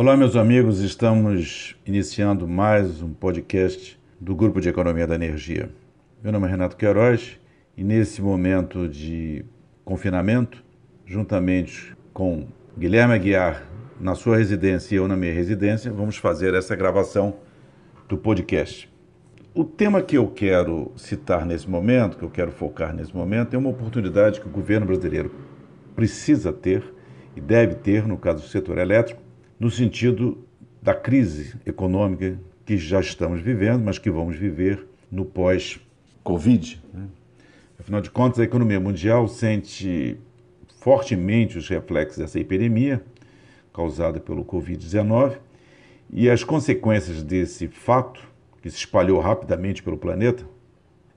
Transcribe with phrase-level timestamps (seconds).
[0.00, 5.70] Olá, meus amigos, estamos iniciando mais um podcast do Grupo de Economia da Energia.
[6.22, 7.36] Meu nome é Renato Queiroz
[7.76, 9.44] e nesse momento de
[9.84, 10.62] confinamento,
[11.04, 12.46] juntamente com
[12.78, 13.68] Guilherme Aguiar
[14.00, 17.34] na sua residência e eu na minha residência, vamos fazer essa gravação
[18.08, 18.88] do podcast.
[19.52, 23.58] O tema que eu quero citar nesse momento, que eu quero focar nesse momento, é
[23.58, 25.32] uma oportunidade que o governo brasileiro
[25.96, 26.84] precisa ter
[27.34, 29.26] e deve ter, no caso do setor elétrico,
[29.58, 30.44] no sentido
[30.80, 36.80] da crise econômica que já estamos vivendo, mas que vamos viver no pós-Covid.
[36.92, 37.06] Né?
[37.78, 40.18] Afinal de contas, a economia mundial sente
[40.80, 43.02] fortemente os reflexos dessa epidemia
[43.72, 45.38] causada pelo Covid-19
[46.10, 48.20] e as consequências desse fato,
[48.62, 50.44] que se espalhou rapidamente pelo planeta,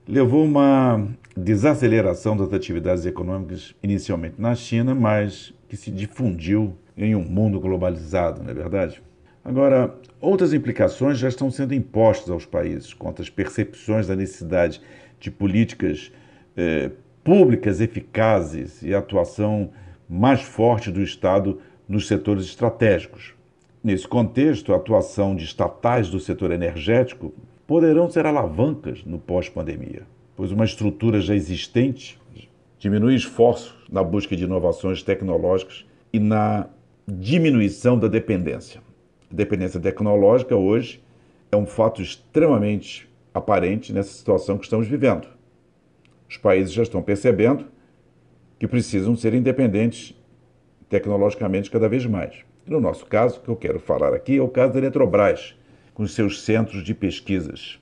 [0.06, 7.22] levou uma desaceleração das atividades econômicas, inicialmente na China, mas que se difundiu em um
[7.22, 9.02] mundo globalizado, não é verdade?
[9.44, 14.80] Agora, outras implicações já estão sendo impostas aos países quanto às percepções da necessidade
[15.18, 16.12] de políticas
[16.56, 16.90] eh,
[17.24, 19.70] públicas eficazes e atuação
[20.08, 23.34] mais forte do Estado nos setores estratégicos.
[23.82, 27.34] Nesse contexto, a atuação de estatais do setor energético
[27.66, 30.02] poderão ser alavancas no pós-pandemia,
[30.36, 32.20] pois uma estrutura já existente
[32.82, 36.66] diminui esforços na busca de inovações tecnológicas e na
[37.06, 38.80] diminuição da dependência.
[39.30, 41.02] A dependência tecnológica hoje
[41.50, 45.26] é um fato extremamente aparente nessa situação que estamos vivendo.
[46.28, 47.66] Os países já estão percebendo
[48.58, 50.14] que precisam ser independentes
[50.88, 52.44] tecnologicamente cada vez mais.
[52.66, 55.54] No nosso caso, o que eu quero falar aqui é o caso da Eletrobras,
[55.92, 57.80] com seus centros de pesquisas.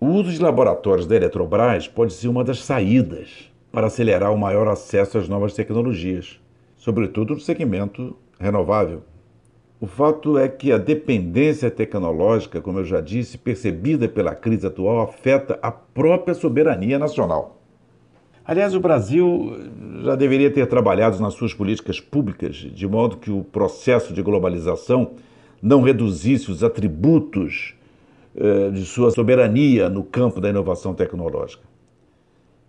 [0.00, 4.66] O uso de laboratórios da Eletrobras pode ser uma das saídas para acelerar o maior
[4.68, 6.40] acesso às novas tecnologias,
[6.76, 9.02] sobretudo no segmento renovável.
[9.80, 15.02] O fato é que a dependência tecnológica, como eu já disse, percebida pela crise atual,
[15.02, 17.60] afeta a própria soberania nacional.
[18.46, 19.56] Aliás, o Brasil
[20.02, 25.12] já deveria ter trabalhado nas suas políticas públicas de modo que o processo de globalização
[25.62, 27.74] não reduzisse os atributos
[28.36, 31.62] eh, de sua soberania no campo da inovação tecnológica.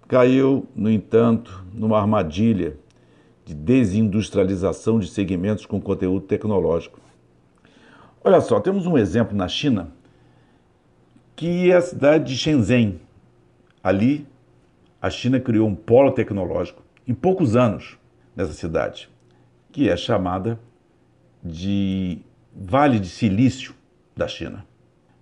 [0.07, 2.77] Caiu, no entanto, numa armadilha
[3.45, 6.99] de desindustrialização de segmentos com conteúdo tecnológico.
[8.23, 9.91] Olha só, temos um exemplo na China,
[11.35, 12.99] que é a cidade de Shenzhen.
[13.83, 14.27] Ali,
[14.99, 17.99] a China criou um polo tecnológico em poucos anos
[18.35, 19.07] nessa cidade,
[19.71, 20.59] que é chamada
[21.43, 22.17] de
[22.51, 23.75] Vale de Silício
[24.15, 24.65] da China.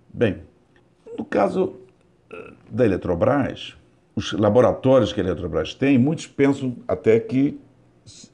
[0.08, 0.40] Bem,
[1.18, 1.76] no caso
[2.32, 3.76] eh, da Eletrobras,
[4.16, 7.60] os laboratórios que a Eletrobras tem, muitos pensam até que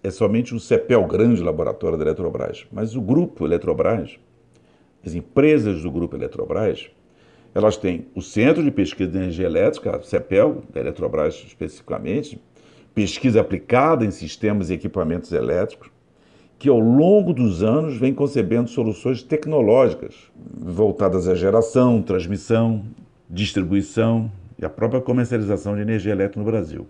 [0.03, 2.67] é somente o CEPEL, grande laboratório da Eletrobras.
[2.73, 4.19] Mas o grupo Eletrobras,
[5.05, 6.91] as empresas do grupo Eletrobras,
[7.55, 12.41] elas têm o Centro de Pesquisa de Energia Elétrica, CEPEL, da Eletrobras especificamente,
[12.95, 15.91] pesquisa aplicada em sistemas e equipamentos elétricos,
[16.59, 22.85] que ao longo dos anos vem concebendo soluções tecnológicas voltadas à geração, transmissão,
[23.29, 26.87] distribuição e a própria comercialização de energia elétrica no Brasil.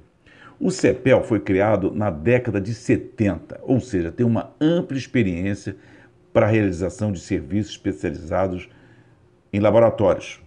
[0.60, 5.74] O CEPEL foi criado na década de 70, ou seja, tem uma ampla experiência
[6.34, 8.68] para a realização de serviços especializados
[9.50, 10.38] em laboratórios.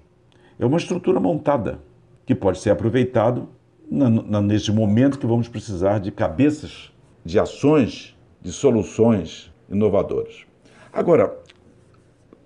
[0.59, 1.79] É uma estrutura montada
[2.28, 3.50] que pode ser aproveitado
[3.90, 6.94] neste momento que vamos precisar de cabeças,
[7.25, 10.45] de ações, de soluções inovadoras.
[10.94, 11.35] Agora,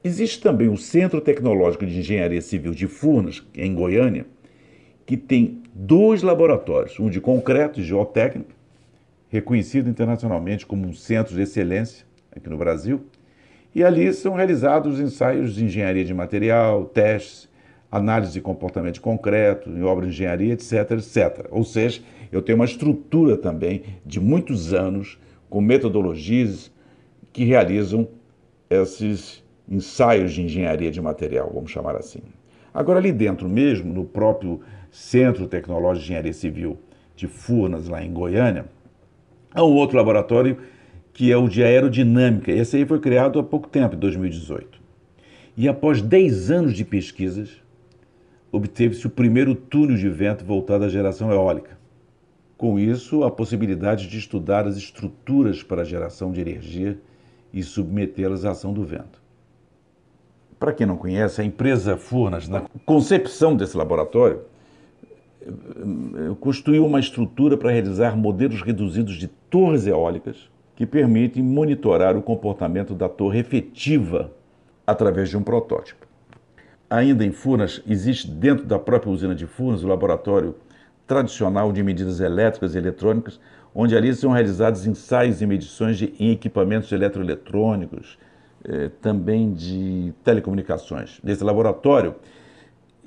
[0.02, 4.26] existe também o Centro Tecnológico de Engenharia Civil de Furnas, em Goiânia,
[5.06, 8.56] que tem dois laboratórios, um de concreto e geotécnica,
[9.30, 12.04] reconhecido internacionalmente como um centro de excelência
[12.36, 13.06] aqui no Brasil,
[13.76, 17.48] e ali são realizados ensaios de engenharia de material, testes,
[17.92, 21.46] análise de comportamento de concreto, em obra de engenharia, etc, etc.
[21.52, 22.02] Ou seja,
[22.32, 26.72] eu tenho uma estrutura também de muitos anos com metodologias
[27.32, 28.08] que realizam
[28.68, 32.22] esses ensaios de engenharia de material, vamos chamar assim.
[32.74, 34.62] Agora, ali dentro mesmo, no próprio
[34.92, 36.78] Centro Tecnológico de Engenharia Civil
[37.16, 38.66] de Furnas, lá em Goiânia,
[39.54, 40.58] há um outro laboratório
[41.14, 42.52] que é o de aerodinâmica.
[42.52, 44.80] Esse aí foi criado há pouco tempo, em 2018.
[45.58, 47.62] E após 10 anos de pesquisas,
[48.52, 51.78] obteve-se o primeiro túnel de vento voltado à geração eólica.
[52.56, 57.00] Com isso, a possibilidade de estudar as estruturas para a geração de energia
[57.52, 59.22] e submetê-las à ação do vento.
[60.60, 64.42] Para quem não conhece, a empresa Furnas, na concepção desse laboratório,
[66.40, 72.94] construiu uma estrutura para realizar modelos reduzidos de torres eólicas que permitem monitorar o comportamento
[72.94, 74.32] da torre efetiva
[74.86, 76.06] através de um protótipo.
[76.90, 80.56] Ainda em Furnas, existe dentro da própria usina de Furnas o laboratório
[81.06, 83.40] tradicional de medidas elétricas e eletrônicas,
[83.74, 88.18] onde ali são realizados ensaios e medições de, em equipamentos eletroeletrônicos,
[88.64, 91.20] eh, também de telecomunicações.
[91.24, 92.16] Nesse laboratório,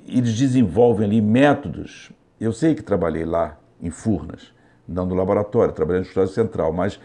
[0.07, 2.11] eles desenvolvem ali métodos.
[2.41, 4.51] Eu sei que trabalhei lá em Furnas,
[4.87, 6.99] não no laboratório, trabalhei no Estado Central, mas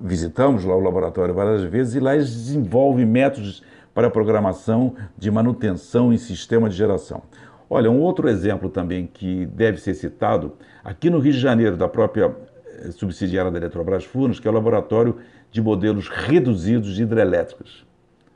[0.00, 3.62] visitamos lá o laboratório várias vezes e lá eles desenvolvem métodos
[3.92, 7.22] para programação de manutenção em sistema de geração.
[7.68, 11.86] Olha, um outro exemplo também que deve ser citado, aqui no Rio de Janeiro, da
[11.86, 12.34] própria
[12.64, 15.18] eh, subsidiária da Eletrobras Furnas, que é o laboratório
[15.52, 17.84] de modelos reduzidos de hidrelétricas.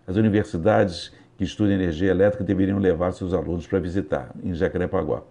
[0.07, 5.23] As universidades que estudam energia elétrica deveriam levar seus alunos para visitar em Jacarepaguá,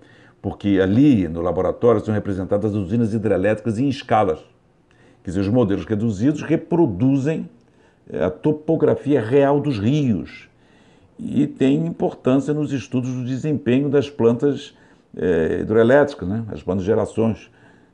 [0.43, 4.39] porque ali no laboratório são representadas as usinas hidrelétricas em escalas.
[5.23, 7.49] Quer dizer, os modelos reduzidos reproduzem
[8.21, 10.49] a topografia real dos rios
[11.17, 14.77] e tem importância nos estudos do desempenho das plantas
[15.15, 16.43] é, hidroelétricas, né?
[16.51, 17.49] as plantas de gerações,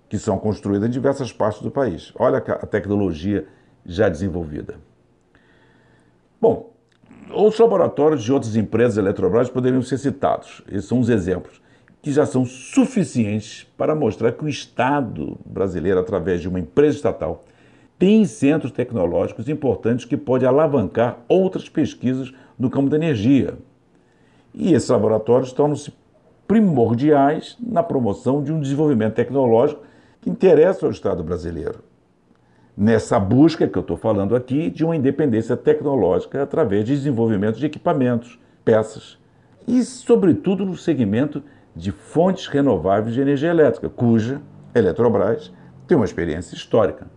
[0.09, 2.11] que são construídas em diversas partes do país.
[2.17, 3.45] Olha a tecnologia
[3.85, 4.77] já desenvolvida.
[6.41, 6.73] Bom,
[7.29, 10.63] outros laboratórios de outras empresas Eletrobras poderiam ser citados.
[10.67, 11.61] Esses são os exemplos
[12.01, 17.43] que já são suficientes para mostrar que o Estado brasileiro, através de uma empresa estatal,
[17.97, 23.55] tem centros tecnológicos importantes que podem alavancar outras pesquisas no campo da energia.
[24.53, 25.93] E esses laboratórios tornam-se
[26.47, 29.83] primordiais na promoção de um desenvolvimento tecnológico
[30.21, 31.83] que interessa ao Estado brasileiro.
[32.75, 37.65] Nessa busca que eu estou falando aqui de uma independência tecnológica através de desenvolvimento de
[37.65, 39.17] equipamentos, peças
[39.67, 41.43] e, sobretudo, no segmento
[41.79, 44.41] de fontes renováveis de energia elétrica, cuja
[44.75, 45.51] Eletrobras
[45.87, 47.07] tem uma experiência histórica.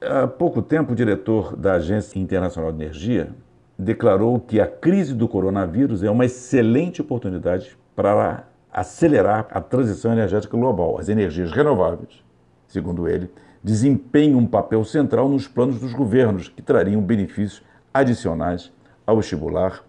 [0.00, 3.30] Há pouco tempo, o diretor da Agência Internacional de Energia
[3.78, 10.56] declarou que a crise do coronavírus é uma excelente oportunidade para acelerar a transição energética
[10.56, 10.98] global.
[10.98, 12.24] As energias renováveis,
[12.66, 13.30] segundo ele,
[13.62, 17.62] desempenham um papel central nos planos dos governos, que trariam benefícios
[17.92, 18.72] adicionais
[19.06, 19.84] ao estimular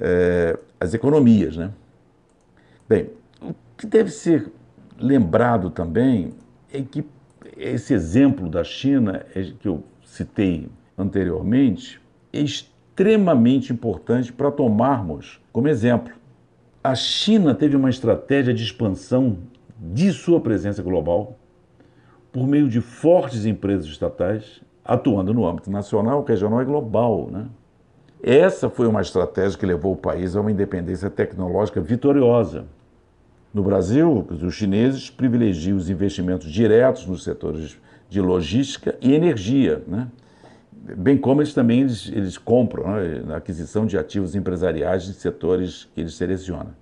[0.00, 1.56] eh, as economias.
[1.56, 1.70] Né?
[2.88, 3.10] Bem,
[3.76, 4.50] que deve ser
[4.98, 6.32] lembrado também
[6.72, 7.04] é que
[7.56, 12.00] esse exemplo da China, é, que eu citei anteriormente,
[12.32, 16.12] é extremamente importante para tomarmos como exemplo.
[16.82, 19.38] A China teve uma estratégia de expansão
[19.78, 21.36] de sua presença global
[22.32, 27.28] por meio de fortes empresas estatais atuando no âmbito nacional, regional e global.
[27.30, 27.46] Né?
[28.22, 32.66] Essa foi uma estratégia que levou o país a uma independência tecnológica vitoriosa.
[33.56, 40.08] No Brasil, os chineses privilegiam os investimentos diretos nos setores de logística e energia, né?
[40.98, 43.22] bem como eles também eles, eles compram né?
[43.26, 46.74] na aquisição de ativos empresariais de setores que eles selecionam.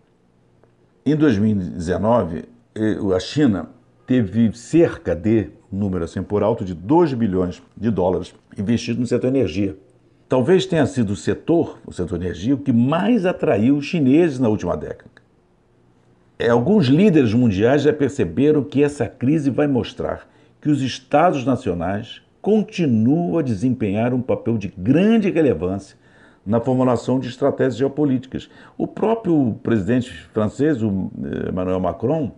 [1.06, 2.44] Em 2019,
[2.75, 3.69] eh, a China
[4.05, 9.06] teve cerca de, um número assim por alto, de 2 bilhões de dólares investidos no
[9.06, 9.76] setor energia.
[10.29, 14.49] Talvez tenha sido o setor, o setor energia, o que mais atraiu os chineses na
[14.49, 15.13] última década.
[16.44, 20.28] É, alguns líderes mundiais já perceberam que essa crise vai mostrar
[20.61, 25.97] que os Estados nacionais continuam a desempenhar um papel de grande relevância
[26.45, 28.50] na formulação de estratégias geopolíticas.
[28.76, 32.33] O próprio presidente francês, eh, Emmanuel Macron,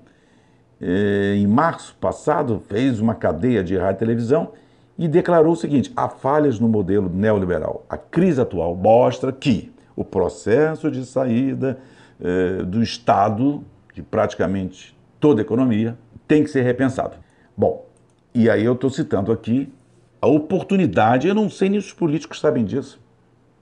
[0.80, 4.52] eh, em março passado, fez uma cadeia de rádio e televisão
[4.97, 7.85] e declarou o seguinte: há falhas no modelo neoliberal.
[7.90, 11.76] A crise atual mostra que o processo de saída
[12.21, 13.64] eh, do Estado
[13.97, 15.97] de praticamente toda a economia,
[16.29, 17.17] tem que ser repensado.
[17.57, 17.87] Bom,
[18.35, 19.73] e aí eu estou citando aqui
[20.21, 23.00] a oportunidade, eu não sei nem se os políticos sabem disso.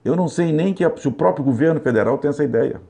[0.04, 2.80] Eu não sei nem que a, se o próprio governo federal tem essa ideia.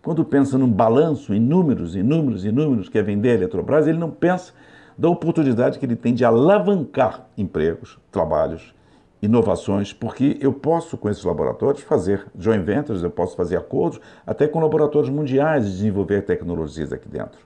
[0.00, 3.86] Quando pensa num balanço, em números, em números, em números, que é vender a Eletrobras,
[3.86, 4.54] ele não pensa
[4.96, 8.74] da oportunidade que ele tem de alavancar empregos, trabalhos,
[9.22, 14.48] inovações, porque eu posso, com esses laboratórios, fazer joint ventures, eu posso fazer acordos até
[14.48, 17.38] com laboratórios mundiais de desenvolver tecnologias aqui dentro.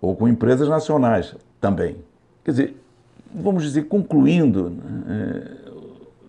[0.00, 1.96] Ou com empresas nacionais também.
[2.44, 2.76] Quer dizer,
[3.32, 4.76] vamos dizer, concluindo,
[5.08, 5.62] é,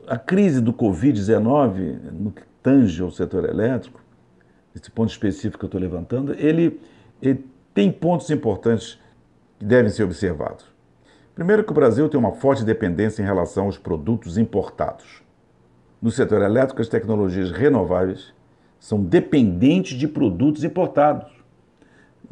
[0.08, 4.01] a crise do Covid-19, no que tange ao setor elétrico,
[4.75, 6.79] esse ponto específico que eu estou levantando, ele,
[7.22, 9.00] ele tem pontos importantes
[9.60, 10.73] que devem ser observados.
[11.35, 15.23] Primeiro que o Brasil tem uma forte dependência em relação aos produtos importados.
[15.99, 18.33] No setor elétrico, as tecnologias renováveis
[18.79, 21.31] são dependentes de produtos importados.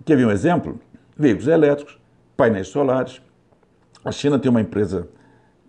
[0.05, 0.79] Quer ver um exemplo?
[1.17, 1.99] Veículos elétricos,
[2.37, 3.21] painéis solares.
[4.05, 5.07] A China tem uma empresa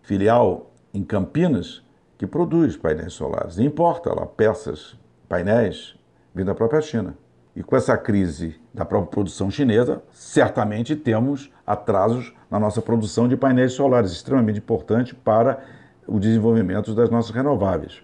[0.02, 1.82] filial em Campinas
[2.18, 5.96] que produz painéis solares e importa lá peças, painéis,
[6.34, 7.16] vindo da própria China.
[7.54, 13.36] E com essa crise da própria produção chinesa, certamente temos atrasos na nossa produção de
[13.36, 15.62] painéis solares, extremamente importante para
[16.06, 18.02] o desenvolvimento das nossas renováveis.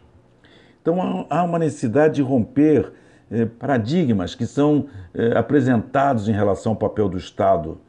[0.82, 2.92] Então há uma necessidade de romper
[3.30, 7.80] eh, paradigmas que são eh, apresentados em relação ao papel do Estado.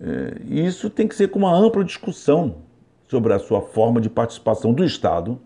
[0.00, 2.56] Eh, e isso tem que ser com uma ampla discussão
[3.08, 5.40] sobre a sua forma de participação do Estado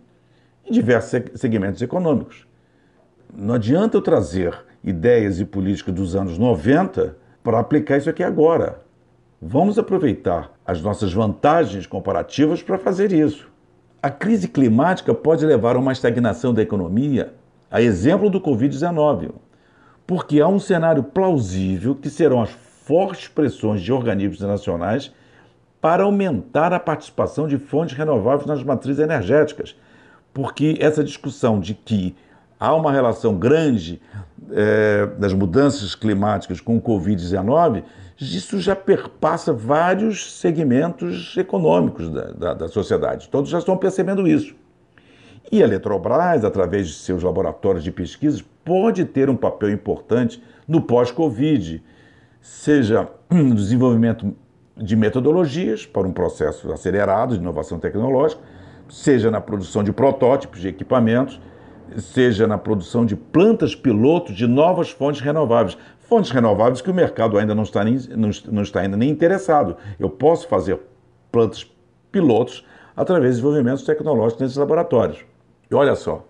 [0.65, 2.47] em diversos segmentos econômicos.
[3.37, 8.81] Não adianta eu trazer ideias e políticas dos anos 90 para aplicar isso aqui agora.
[9.43, 13.51] Vamos aproveitar as nossas vantagens comparativas para fazer isso.
[14.01, 17.35] A crise climática pode levar a uma estagnação da economia,
[17.69, 19.33] a exemplo do Covid-19,
[20.07, 25.13] porque há um cenário plausível que serão as fortes pressões de organismos nacionais
[25.81, 29.75] para aumentar a participação de fontes renováveis nas matrizes energéticas,
[30.33, 32.15] porque essa discussão de que
[32.59, 34.01] há uma relação grande
[34.53, 37.83] é, das mudanças climáticas com o Covid-19,
[38.21, 43.29] isso já perpassa vários segmentos econômicos da, da, da, sociedade.
[43.29, 44.55] Todos já estão percebendo isso.
[45.51, 50.81] E a Eletrobras, através de seus laboratórios de pesquisas, pode ter um papel importante no
[50.81, 51.83] pós-Covid,
[52.41, 54.35] seja no desenvolvimento
[54.77, 58.41] de metodologias para um processo acelerado de inovação tecnológica,
[58.89, 61.41] seja na produção de protótipos de equipamentos
[61.99, 65.77] seja na produção de plantas pilotos de novas fontes renováveis.
[65.99, 69.77] Fontes renováveis que o mercado ainda não está, nem, não, não está ainda nem interessado.
[69.99, 70.79] Eu posso fazer
[71.33, 71.71] plantas
[72.13, 72.65] pilotos
[72.97, 75.25] através de desenvolvimentos tecnológicos nesses laboratórios.
[75.71, 76.27] E olha só,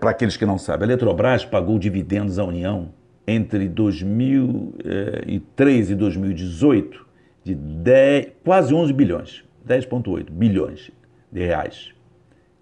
[0.00, 2.90] para aqueles que não sabem, a Eletrobras pagou dividendos à União
[3.26, 7.04] entre 2003 e 2018
[7.42, 10.90] de 10, quase 11 bilhões, 10,8 bilhões
[11.30, 11.92] de reais.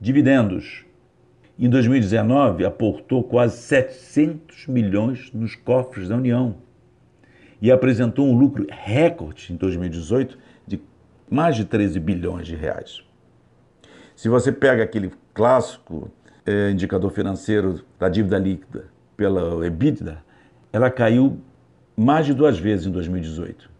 [0.00, 0.84] Dividendos
[1.59, 6.56] em 2019, aportou quase 700 milhões nos cofres da União
[7.61, 10.80] e apresentou um lucro recorde em 2018 de
[11.30, 13.02] mais de 13 bilhões de reais.
[14.16, 16.11] Se você pega aquele clássico
[16.44, 20.23] é, indicador financeiro da dívida líquida pela EBITDA,
[20.73, 21.38] ela caiu
[21.97, 23.71] mais de duas vezes em 2018.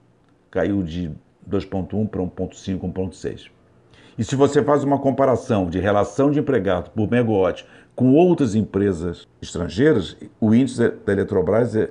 [0.51, 1.11] Caiu de
[1.49, 3.51] 2,1 para 1,5, 1,6.
[4.19, 7.65] E se você faz uma comparação de relação de empregado por megawatt
[7.95, 11.91] com outras empresas estrangeiras, o índice da Eletrobras é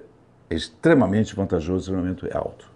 [0.50, 2.70] extremamente vantajoso, extremamente alto.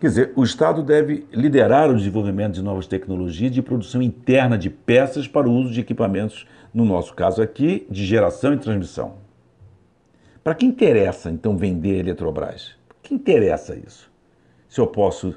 [0.00, 4.68] Quer dizer, o Estado deve liderar o desenvolvimento de novas tecnologias de produção interna de
[4.68, 9.14] peças para o uso de equipamentos, no nosso caso aqui, de geração e transmissão.
[10.42, 12.72] Para que interessa, então, vender a Eletrobras?
[13.02, 14.12] Que interessa isso?
[14.68, 15.36] Se eu posso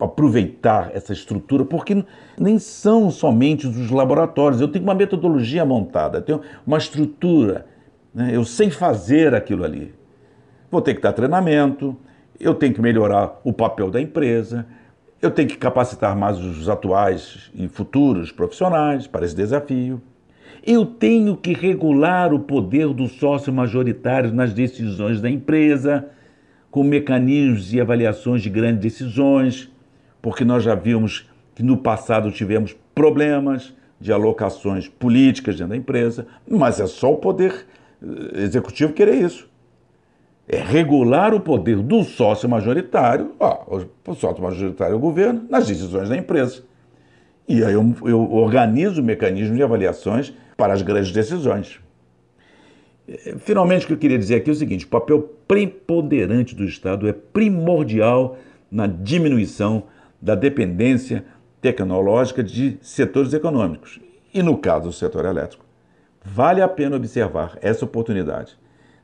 [0.00, 2.04] aproveitar essa estrutura, porque
[2.38, 4.60] nem são somente os laboratórios.
[4.60, 7.66] Eu tenho uma metodologia montada, eu tenho uma estrutura,
[8.14, 8.30] né?
[8.32, 9.94] eu sei fazer aquilo ali.
[10.70, 11.96] Vou ter que dar treinamento,
[12.38, 14.66] eu tenho que melhorar o papel da empresa,
[15.20, 20.00] eu tenho que capacitar mais os atuais e futuros profissionais para esse desafio.
[20.64, 26.06] Eu tenho que regular o poder do sócio majoritário nas decisões da empresa
[26.70, 29.70] com mecanismos e avaliações de grandes decisões,
[30.22, 36.26] porque nós já vimos que no passado tivemos problemas de alocações políticas dentro da empresa,
[36.48, 37.66] mas é só o poder
[38.02, 39.48] eh, executivo querer isso.
[40.48, 45.66] É regular o poder do sócio majoritário, ó, o sócio majoritário é o governo, nas
[45.66, 46.62] decisões da empresa.
[47.46, 51.80] E aí eu, eu organizo mecanismos de avaliações para as grandes decisões.
[53.38, 57.08] Finalmente, o que eu queria dizer aqui é o seguinte: o papel preponderante do Estado
[57.08, 58.38] é primordial
[58.70, 59.84] na diminuição
[60.20, 61.24] da dependência
[61.60, 64.00] tecnológica de setores econômicos,
[64.32, 65.64] e no caso do setor elétrico.
[66.24, 68.56] Vale a pena observar essa oportunidade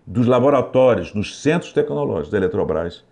[0.06, 3.04] dos laboratórios nos centros tecnológicos da Eletrobras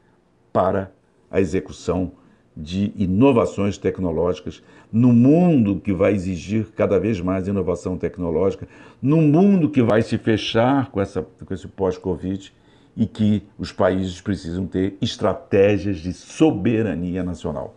[0.53, 0.93] para
[1.31, 2.13] a execução
[2.57, 8.69] de inovações tecnológicas, no mundo que vai exigir cada vez mais inovação tecnológica,
[9.03, 12.53] no mundo que vai se fechar com, essa, com esse pós-Covid
[12.97, 17.75] e que os países precisam ter estratégias de soberania nacional.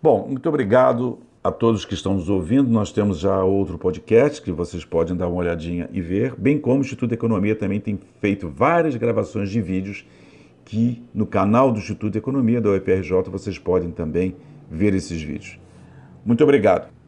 [0.00, 2.70] Bom, muito obrigado a todos que estão nos ouvindo.
[2.70, 6.78] Nós temos já outro podcast que vocês podem dar uma olhadinha e ver, bem como
[6.78, 10.04] o Instituto de Economia também tem feito várias gravações de vídeos
[10.64, 14.36] que no canal do Instituto de Economia da UFRJ vocês podem também
[14.70, 15.58] ver esses vídeos.
[16.24, 17.01] Muito obrigado.